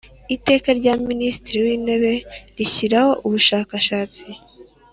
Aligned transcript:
Iteka 0.35 0.69
rya 0.79 0.93
Minisitiri 1.09 1.57
w 1.65 1.67
Intebe 1.75 2.13
rishyiraho 2.57 3.11
Umushakashatsi 3.25 4.27